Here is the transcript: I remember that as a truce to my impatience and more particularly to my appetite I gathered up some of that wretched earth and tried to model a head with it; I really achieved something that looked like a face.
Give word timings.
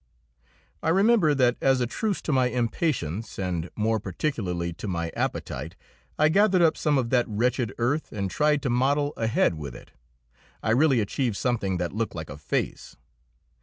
I 0.81 0.89
remember 0.89 1.35
that 1.35 1.57
as 1.61 1.79
a 1.79 1.85
truce 1.85 2.23
to 2.23 2.31
my 2.33 2.47
impatience 2.47 3.37
and 3.37 3.69
more 3.75 3.99
particularly 3.99 4.73
to 4.73 4.87
my 4.87 5.11
appetite 5.15 5.75
I 6.17 6.27
gathered 6.27 6.63
up 6.63 6.75
some 6.75 6.97
of 6.97 7.11
that 7.11 7.27
wretched 7.29 7.71
earth 7.77 8.11
and 8.11 8.27
tried 8.27 8.63
to 8.63 8.71
model 8.71 9.13
a 9.15 9.27
head 9.27 9.53
with 9.59 9.75
it; 9.75 9.91
I 10.63 10.71
really 10.71 11.01
achieved 11.01 11.35
something 11.37 11.77
that 11.77 11.93
looked 11.93 12.15
like 12.15 12.31
a 12.31 12.37
face. 12.39 12.95